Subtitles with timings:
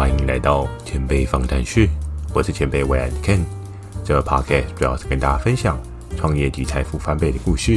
[0.00, 1.86] 欢迎来到前辈访谈室，
[2.32, 3.40] 我是前辈魏安 Ken。
[4.02, 5.78] 这个 podcast 主要是跟大家分享
[6.16, 7.74] 创业及财富翻倍的故事，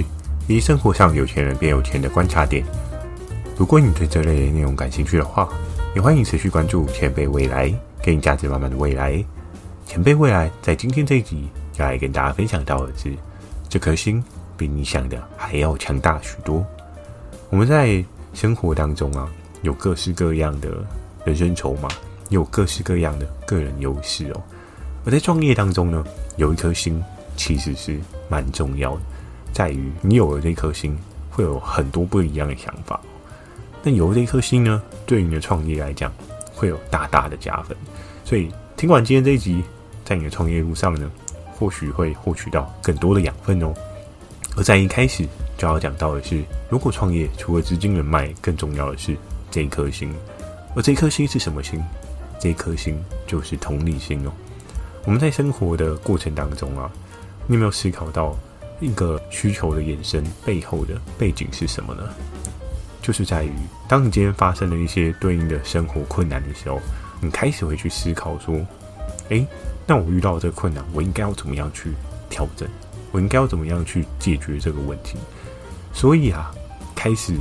[0.47, 2.63] 以及生活上有钱人变有钱的观察点。
[3.57, 5.49] 如果你对这类内容感兴趣的话，
[5.93, 7.69] 也欢迎持续关注前辈未来，
[8.01, 9.21] 给你价值满满的未来。
[9.85, 13.13] 前辈未来在今天这一集要来跟大家分享到的是，
[13.67, 14.23] 这颗心
[14.55, 16.65] 比你想的还要强大许多。
[17.49, 18.01] 我们在
[18.33, 19.29] 生活当中啊，
[19.61, 20.69] 有各式各样的
[21.25, 21.89] 人生筹码。
[22.33, 24.41] 有各式各样的个人优势哦，
[25.05, 26.03] 而在创业当中呢，
[26.35, 27.01] 有一颗心
[27.37, 29.01] 其实是蛮重要的，
[29.53, 30.97] 在于你有了这颗心，
[31.29, 32.99] 会有很多不一样的想法。
[33.81, 36.11] 那有了这颗心呢，对于你的创业来讲，
[36.53, 37.77] 会有大大的加分。
[38.25, 39.63] 所以听完今天这一集，
[40.03, 41.09] 在你的创业路上呢，
[41.57, 43.73] 或许会获取到更多的养分哦。
[44.55, 45.27] 而在一开始
[45.57, 49.17] 就要讲到的是，如果创业除了资金人脉，更重要的是
[49.51, 50.13] 这一颗心。
[50.75, 51.83] 而这颗心是什么心？
[52.43, 54.31] 这颗心就是同理心哦。
[55.05, 56.91] 我们在生活的过程当中啊，
[57.47, 58.37] 你有没有思考到
[58.81, 62.03] 一个需求的延伸背后的背景是什么呢？
[63.01, 63.53] 就是在于，
[63.87, 66.81] 当你今天发生了一些对应的生活困难的时候，
[67.21, 68.59] 你开始会去思考说：，
[69.29, 69.47] 诶，
[69.87, 71.93] 那我遇到这个困难，我应该要怎么样去
[72.29, 72.67] 调整？
[73.13, 75.17] 我应该要怎么样去解决这个问题？
[75.93, 76.51] 所以啊，
[76.93, 77.33] 开始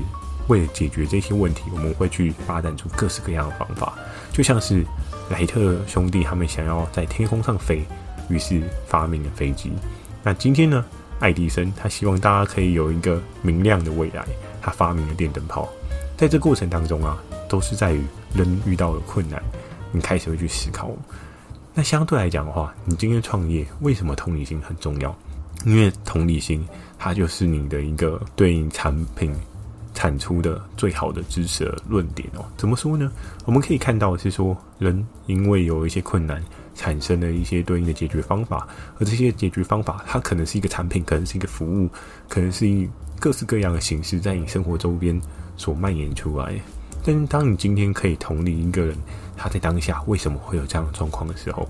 [0.47, 3.99] 为了解决这些问题，我们会去发展出各式各样的方法。
[4.33, 4.85] 就像是
[5.31, 7.85] 莱特兄弟他们想要在天空上飞，
[8.29, 9.71] 于是发明了飞机。
[10.23, 10.85] 那今天呢，
[11.21, 14.25] 爱迪生他希望大家可以有一个明亮的未来，
[14.61, 15.69] 他发明了电灯泡。
[16.17, 18.03] 在这过程当中啊，都是在于
[18.35, 19.43] 人遇到了困难，
[19.91, 20.91] 你开始会去思考。
[21.75, 25.15] 那相对来讲的话，你今天创业为什么同理心很重要？
[25.65, 26.67] 因为同理心
[26.99, 29.35] 它就是你的一个对应产品。
[29.95, 33.11] 产出的最好的知识论点哦，怎么说呢？
[33.45, 36.43] 我们可以看到是说，人因为有一些困难，
[36.75, 38.67] 产生了一些对应的解决方法，
[38.99, 41.89] 而这些解决方法，它可能是一个产品，可能是一个服务，
[42.29, 42.89] 可能是以
[43.21, 45.21] 各式各样的形式，在你生活周边
[45.57, 46.59] 所蔓延出来。
[47.05, 48.97] 但是当你今天可以同理一个人，
[49.37, 51.69] 他在当下为什么会有这样的状况的时候，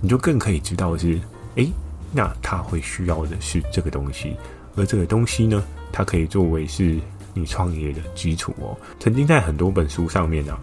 [0.00, 1.20] 你就更可以知道是，
[1.56, 1.72] 诶，
[2.12, 4.36] 那他会需要的是这个东西，
[4.76, 7.00] 而这个东西呢，它可以作为是。
[7.34, 10.58] 你创业的基础哦，曾经在很多本书上面啊，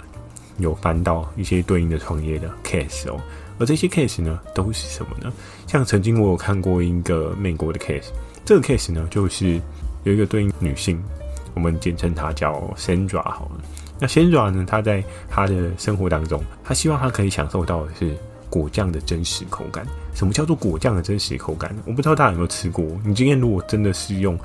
[0.58, 3.22] 有翻到一些对应的创业的 case 哦，
[3.60, 5.32] 而这些 case 呢，都是什么呢？
[5.68, 8.08] 像曾经我有看过一个美国的 case，
[8.46, 9.62] 这个 case 呢，就是
[10.04, 11.02] 有一个对应女性，
[11.54, 13.62] 我们简称她叫 Sandra 好了。
[14.00, 18.16] 那 Sandra 呢，她在她的生活当中，她希望她可以享受到的是
[18.50, 19.86] 果酱的真实口感。
[20.14, 21.76] 什么叫做果酱的真实口感？
[21.86, 22.86] 我不知道大家有没有吃过。
[23.06, 24.38] 你今天如果真的是用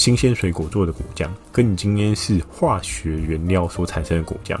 [0.00, 4.58] 新鲜水果做的果酱，跟你今天是化学原料所产生的果酱，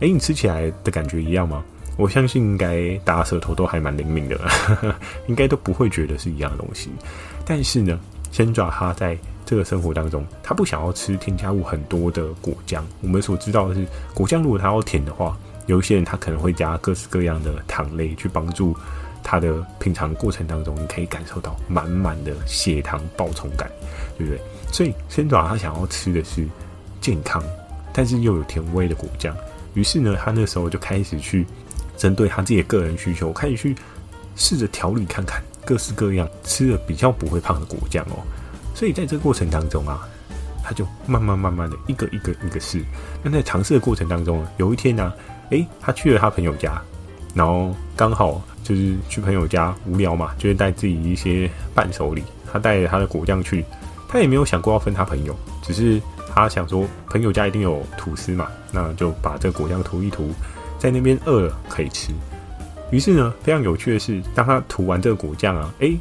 [0.00, 1.62] 哎，你吃起来的感觉一样吗？
[1.96, 4.36] 我相信应该大家舌头都还蛮灵敏的，
[5.28, 6.90] 应该都不会觉得是一样的东西。
[7.46, 8.00] 但是呢，
[8.32, 12.84] 先爪他在这个生活当中，他不想要吃添加物很多的果酱。
[13.00, 18.76] 我们所知道的是，果酱如果它要甜的话，有一些人他可能会加各式各样的糖类去帮助
[19.22, 23.70] 他的品尝过程当中，你可以感受到满满的血糖爆冲感，
[24.18, 24.42] 对不对？
[24.74, 26.44] 所以，仙爪他想要吃的是
[27.00, 27.40] 健康，
[27.92, 29.32] 但是又有甜味的果酱。
[29.74, 31.46] 于是呢，他那时候就开始去
[31.96, 33.76] 针对他自己的个人需求，开始去
[34.34, 38.18] 试着调理看看各式各样吃的比较不会胖的果酱哦。
[38.74, 40.08] 所以在这个过程当中啊，
[40.64, 42.82] 他就慢慢慢慢的一个一个一个试。
[43.22, 45.12] 那在尝试的过程当中，有一天呢，
[45.50, 46.82] 诶，他去了他朋友家，
[47.32, 53.64] 然后刚好就是去朋友家无聊嘛，就是带自己一些伴手礼，他带着他的果酱去。
[54.14, 56.00] 他也没有想过要分他朋友，只是
[56.32, 60.30] 他想说朋友家一定有吐司嘛，那就把这个果酱涂一涂，
[60.78, 62.12] 在那边饿了可以吃。
[62.92, 65.98] 于是呢，非常有趣的是，当他涂完这个果酱啊，诶，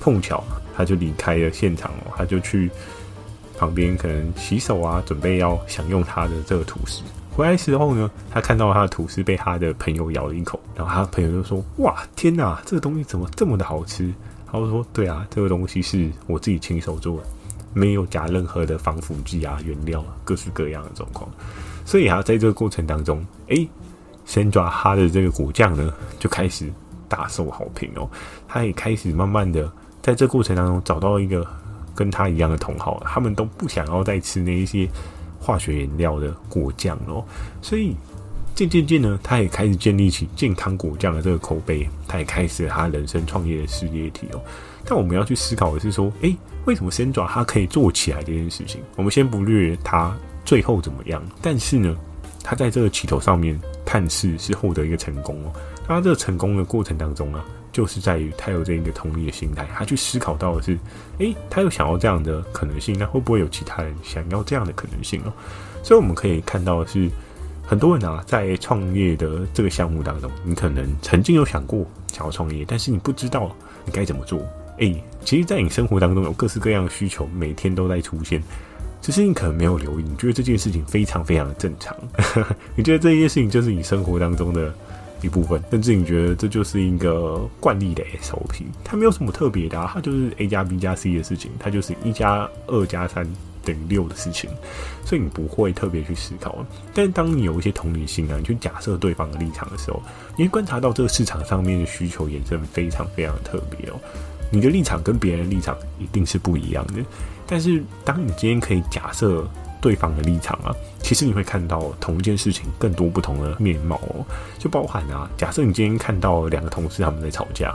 [0.00, 0.42] 碰巧
[0.76, 2.68] 他就离开了现场哦，他就去
[3.56, 7.04] 旁边可能洗手啊，准备要享用他的这个吐司。
[7.30, 14.12] 回来时候呢，他看到他的吐司被他的朋友咬了一口，然后他朋友就说：“哇，天哪，这个东西怎么这么的好吃？”
[14.50, 17.22] 他就说：“对啊，这个东西是我自己亲手做的。”
[17.72, 21.30] 没有加任何的防腐剂啊，原料各式各样的状况，
[21.84, 23.68] 所以啊，在这个过程当中，诶，
[24.24, 26.70] 先抓他的这个果酱呢，就开始
[27.08, 28.08] 大受好评哦。
[28.46, 29.70] 他也开始慢慢的
[30.02, 31.46] 在这过程当中找到一个
[31.94, 34.88] 跟他一样的同好，他们都不想要再吃那一些
[35.40, 37.24] 化学原料的果酱哦。
[37.60, 37.96] 所以
[38.54, 44.40] 渐渐渐呢，他也开始建立起健康果酱的这个口碑，他也开始他人生创业的事业体哦。
[44.84, 48.80] 但我们要去思考的是说，诶，为什么先爪它可以做起来这件事情？
[48.96, 51.96] 我们先不略它最后怎么样，但是呢，
[52.42, 55.52] 他在这个起头上面看似是获得一个成功哦。
[55.86, 60.78] 他这个成功的过程当中啊，就是在于他有这样一个同理的心态，他去思考到的是，
[61.18, 65.32] 诶，他有想要这样的可能性，那会不会有其他人想要这样的可能性哦？
[65.82, 67.10] 所以我们可以看到的是，
[67.64, 73.54] 很多人啊，在创业的这个项目当中，你可能曾经有想过想要创业，但是你不知道
[73.84, 74.40] 你该怎么做。
[74.78, 78.42] 诶，其实，在你生活当中有各式各样的需求，每天都在出现，
[79.00, 80.02] 只是你可能没有留意。
[80.02, 81.96] 你觉得这件事情非常非常的正常，
[82.74, 84.72] 你觉得这件事情就是你生活当中的。
[85.24, 93.24] 一部分，甚至你觉得这就是一个惯例的 SOP，它没有什么特别的，啊它就是 A 加 B 加 C 的事情，它就是一加二加三
[93.64, 94.50] 等于六的事情，
[95.04, 96.66] 所以你不会特别去思考。
[96.92, 100.02] 但是当你有一些同理心啊，你去假设对方的立场的时候，
[100.36, 104.00] 你会观察到这个市场上面的需求衍生非常非常特别哦。
[104.52, 107.02] 你的立场跟别人的立场一定是不一样的，
[107.46, 109.44] 但是当你今天可以假设。
[109.82, 110.70] 对方的立场啊，
[111.02, 114.24] 其实你会看到同一件事情更多不同的面貌哦，
[114.56, 117.74] 就包含啊，假设你今天看到两个同事他们在吵架，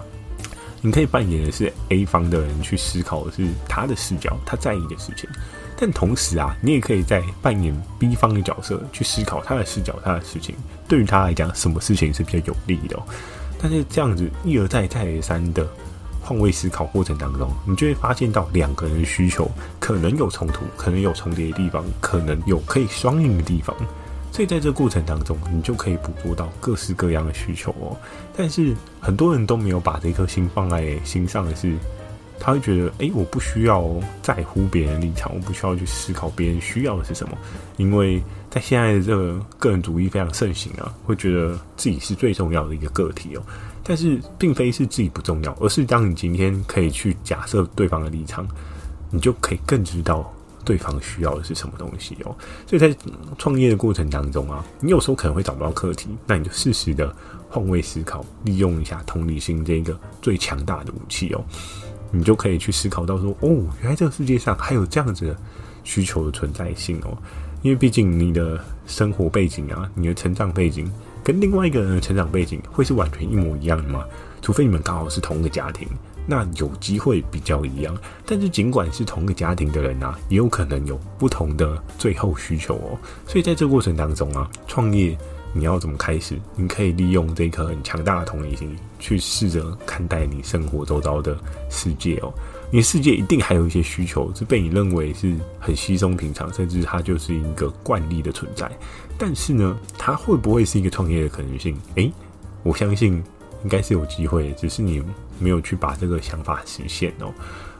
[0.82, 5.30] 你可以扮演的是 A 方的人去思考的是他的视角，他在意的事情，
[5.78, 10.56] 但同时啊，你也可以在扮演 B 方的角色去思考他的视角，他的事情
[10.88, 12.98] 对于他来讲，什么事情是比较有利的？
[13.62, 15.68] 但是这样子一而再再而三的。
[16.28, 23.74] 换位思考过程当中，你就会发现到两个人的需求可能有冲突，可能有重叠的地方，可能有可以双赢的地方。
[24.34, 27.96] 所以在这过程当中，你就可以捕捉到各式各样的需求哦。
[28.36, 31.78] 但是很多人都没有把这颗心放在心上的是，
[32.40, 33.90] 他会觉得，哎，我不需要
[34.22, 37.38] 在乎别人立场，我不需要去思考别人需要的是什么，
[37.78, 43.44] 因为在现在的这个个人主义非常盛行啊，会觉得自己是最重要的一个个体哦。
[43.84, 48.46] 但是，并非是自己不重要，而是当你今天可以去假设对方的立场，
[49.10, 50.30] 你就可以更知道
[50.66, 52.36] 对方需要的是什么东西哦。
[52.68, 52.94] 所以在
[53.38, 57.16] 创业的过程当中啊，你有时候可能会找不到课题，那你就适时的
[57.50, 61.42] 换位思考，利用一下同理心这个最强大的武器哦，
[62.12, 63.50] 你就可以去思考到说，哦，
[63.82, 65.38] 原来这个世界上还有这样子的
[65.84, 67.18] 需求的存在性哦。
[67.64, 70.90] 因为毕竟你的生活背景啊，你的成长背景。
[71.24, 74.06] 跟另外一个人的成长背景会是完全一模一样的吗？
[74.42, 75.86] 除非你们刚好是同一个家庭，
[76.26, 77.98] 那有机会比较一样。
[78.26, 82.98] 但是尽管是同一个家庭的人啊，也有可能有不同的最后需求哦。
[83.26, 85.18] 所以在这个过程当中啊，创业
[85.58, 86.40] 你要怎么开始？
[86.56, 91.38] 你可以利用这颗很强大的同理心，去试着看待你生活周遭的
[91.70, 92.32] 世界哦。
[92.70, 98.70] 你的世界一定还有一些需求是被你认为是很稀松平常，甚至它就是一个惯例的存在。
[99.18, 101.76] 但是呢，它会不会是一个创业的可能性？
[101.96, 102.12] 诶，
[102.64, 103.24] 我相信
[103.64, 105.02] 应该是有机会，只是你
[105.40, 107.34] 没有去把这个想法实现哦。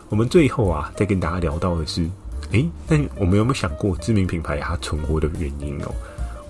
[0.10, 2.10] 我们最后啊，再跟大家聊到的是，
[2.52, 5.94] 诶，但我们有没有想过知名品牌它存活的原因哦？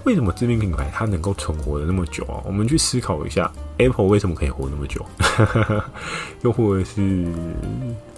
[0.07, 2.39] 为什么知名品牌它能够存活的那么久啊？
[2.45, 5.05] 我们去思考一下，Apple 为什么可以活那么久？
[6.43, 7.27] 又或者是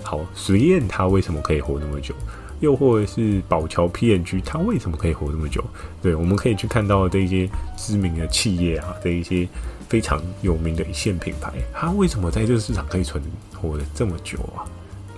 [0.03, 2.13] 好实验它为什么可以活那么久？
[2.59, 5.63] 又或者是宝桥 PNG 它为什么可以活那么久？
[5.99, 9.47] 对，我们可以去看到这些知名的企业啊，这一些
[9.87, 13.19] 非常有名的一线品牌，它为什么在这个市场可以存
[13.59, 14.61] 活的这么久啊？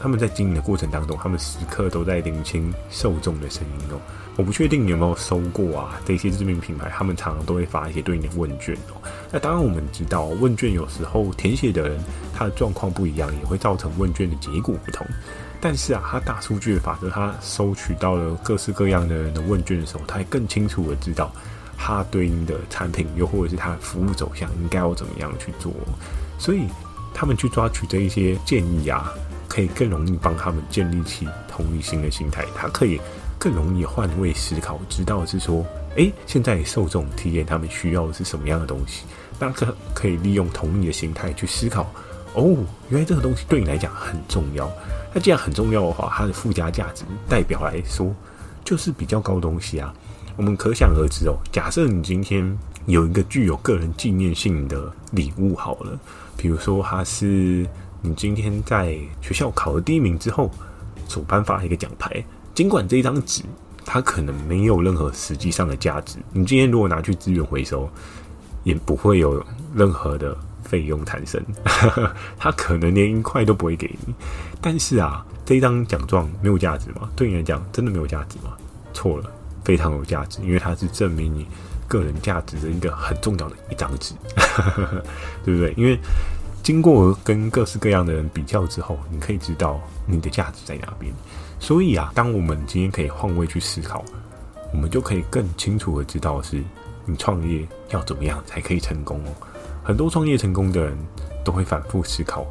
[0.02, 4.02] 他们在经营的过程当中，他们时刻都在聆听受众的声音哦。
[4.36, 6.02] 我不确定你有没有收过啊？
[6.06, 8.98] 这些知名品牌，他们常常都会发一些对应的问卷哦。
[9.32, 12.00] 那当然，我们知道问卷有时候填写的人
[12.34, 15.06] 他的状况不一样，也会造成问卷的结果不同。
[15.60, 21.32] 但是啊，他大数据的法则，他收取到了各式各样的人的问卷的时候，他也更清楚的知道
[21.78, 25.72] 他对应的产品，又或者是他的服务走向应该要怎么样去做。
[26.40, 26.66] 所以，
[27.14, 29.14] 他们去抓取这一些建议啊。
[29.52, 33.02] 可以更容易帮他们建立起同理心的心态，他可以
[33.38, 35.66] 更容易换位思考，知道是说，
[35.98, 39.04] 诶，现在受众体验他们需要的是什么样的东西，
[39.38, 41.92] 那可可以利用同理的心态去思考，
[42.34, 42.56] 哦，
[42.88, 44.72] 原来这个东西对你来讲很重要，
[45.14, 48.16] 那既然很重要的话，它的附加价值代表来说
[48.64, 49.94] 就是比较高东西啊。
[50.38, 56.00] 我们可想而知哦，假设你今天有一个具有个人纪念性的礼物好了，
[56.38, 57.68] 比如说它是。
[58.04, 60.50] 你今天在学校考了第一名之后，
[61.08, 62.24] 所颁发一个奖牌，
[62.56, 63.44] 尽管这一张纸
[63.86, 67.88] 它可能没有任何实际上的价值，你今天如果拿去资源回收，
[68.64, 71.40] 也不会有任何的费用产生，
[72.40, 74.14] 它可能连一块都不会给你。
[74.60, 77.08] 但是啊，这一张奖状没有价值吗？
[77.16, 78.58] 对你来讲，真的没有价值吗？
[78.94, 79.32] 错了，
[79.64, 81.46] 非常有价值，因为它是证明你
[81.88, 84.16] 个人价值的一个很重要的一张纸，
[85.46, 85.72] 对不对？
[85.78, 86.00] 因为。
[86.64, 91.14] 经过跟各式各样的人比较之后，你可以知道你的价值在哪边。
[91.60, 94.04] 所以啊，当我们今天可以换位去思考，
[94.72, 96.64] 我们就可以更清楚的知道是
[97.06, 99.48] 你创业要怎么样才可以成功哦？
[99.84, 100.98] 很多创业成功的人
[101.44, 102.46] 都会反复思考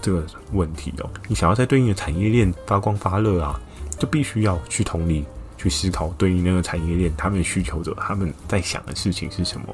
[0.00, 1.08] 这个问题哦。
[1.28, 3.60] 你想要在对应的产业链发光发热啊，
[3.98, 5.24] 就必须要去同理、
[5.56, 9.66] 去思考对应那个产业链他们需求者他们在想的事情是什么。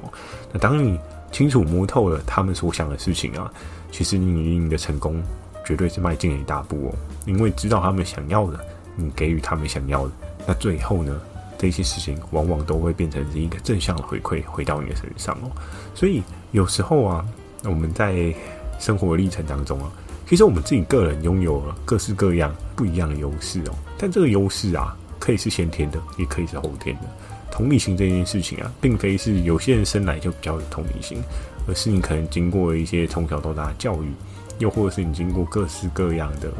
[0.52, 0.98] 那当你
[1.32, 3.52] 清楚摸透了他们所想的事情啊，
[3.90, 5.22] 其实你你的成功
[5.64, 6.94] 绝对是迈进了一大步哦。
[7.26, 8.58] 因为知道他们想要的，
[8.96, 10.12] 你给予他们想要的，
[10.46, 11.20] 那最后呢？
[11.60, 15.50] 这些事情往往都会变成是一个正向的回馈回到你的身上哦，
[15.92, 17.26] 所以有时候啊，
[17.64, 18.32] 我们在
[18.78, 19.90] 生活历程当中啊，
[20.28, 27.02] 其实我们自己个人拥有了各式各样不一样的优势哦，但这个优势啊，可以是先天的，也可以是后天的。
[27.50, 31.20] 同理心这件事情啊，并非是有些人生来就比较有同理心，
[31.68, 34.10] 而是你可能经过一些从小到大的教育，
[34.58, 36.50] 又或者是你经过各式各样的。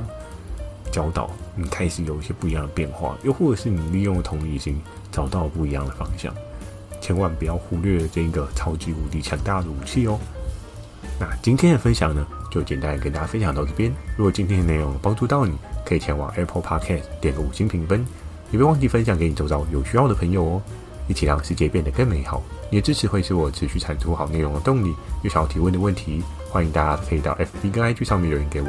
[0.90, 4.80] 教导你开始有一些不一样的变化，又或者是你利用同理心
[5.12, 6.34] 找到不一样的方向，
[6.98, 10.18] 千万不要忽略这一个超级无敌强大的武器哦。
[11.20, 13.94] 那今天的分享呢，就简单跟大家分享到这边。
[14.16, 18.00] 如果今天的内容帮助到你，可以前往 Apple Podcast 点个五星评分，
[18.50, 20.62] 也别忘记分享给你周遭有需要的朋友哦，
[21.06, 22.42] 一起让世界变得更美好。
[22.70, 24.94] 你的支持会是我持续产出好内容的动力。
[25.22, 28.68] 有想要提问的问题，欢迎大家可以到 FB 跟 IG 上面留言给我。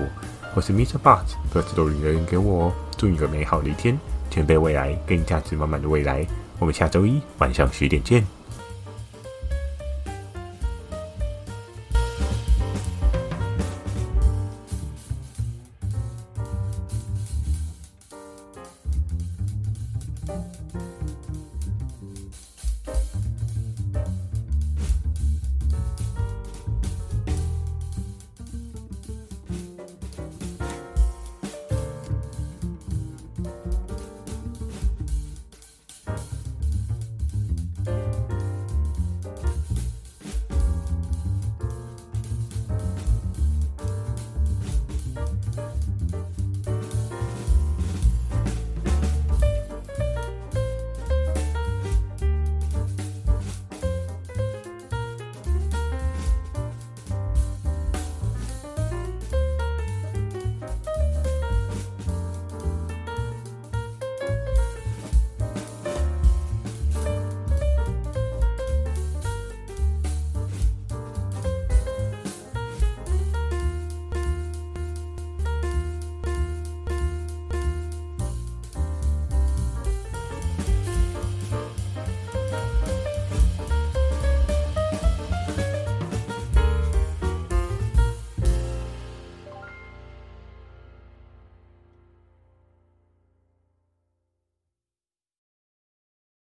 [0.54, 0.98] 或是 Mr.
[1.04, 2.74] Bart，各自都留言给我哦。
[2.98, 3.98] 祝你个美好的一天，
[4.32, 6.26] 前辈未来，给你价值满满的未来。
[6.58, 8.39] 我们下周一晚上十点见。